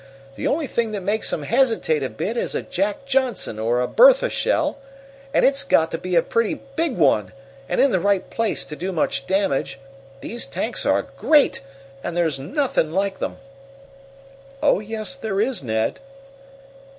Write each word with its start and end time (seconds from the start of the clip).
The 0.33 0.47
only 0.47 0.65
thing 0.65 0.93
that 0.93 1.03
makes 1.03 1.31
'em 1.31 1.43
hesitate 1.43 2.01
a 2.01 2.09
bit 2.09 2.35
is 2.35 2.55
a 2.55 2.63
Jack 2.63 3.05
Johnson 3.05 3.59
or 3.59 3.81
a 3.81 3.87
Bertha 3.87 4.31
shell, 4.31 4.79
and 5.31 5.45
it's 5.45 5.63
got 5.63 5.91
to 5.91 5.99
be 5.99 6.15
a 6.15 6.23
pretty 6.23 6.55
big 6.75 6.97
one, 6.97 7.33
and 7.69 7.79
in 7.79 7.91
the 7.91 7.99
right 7.99 8.27
place, 8.27 8.65
to 8.65 8.75
do 8.75 8.91
much 8.91 9.27
damage. 9.27 9.79
These 10.21 10.47
tanks 10.47 10.87
are 10.87 11.03
great, 11.03 11.61
and 12.03 12.17
there's 12.17 12.39
nothing 12.39 12.91
like 12.91 13.21
'em." 13.21 13.37
"Oh, 14.63 14.79
yes 14.79 15.13
there 15.13 15.39
is, 15.39 15.61
Ned!" 15.61 15.99